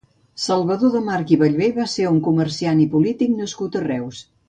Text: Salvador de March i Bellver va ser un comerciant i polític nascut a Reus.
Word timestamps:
Salvador 0.43 0.91
de 0.95 1.01
March 1.09 1.35
i 1.35 1.37
Bellver 1.43 1.69
va 1.77 1.87
ser 1.93 2.07
un 2.15 2.19
comerciant 2.31 2.83
i 2.87 2.89
polític 2.97 3.37
nascut 3.39 3.79
a 3.83 3.87
Reus. 3.91 4.29